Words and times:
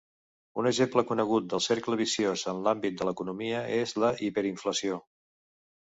Un 0.61 0.69
exemple 0.69 1.03
conegut 1.09 1.51
del 1.51 1.61
cercle 1.67 1.99
viciós 2.01 2.47
en 2.55 2.65
l'àmbit 2.69 2.99
de 3.03 3.09
l'economia 3.11 3.63
és 3.79 3.97
la 4.05 4.15
hiperinflació. 4.31 5.03